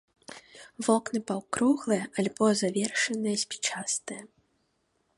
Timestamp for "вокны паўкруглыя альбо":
0.87-2.45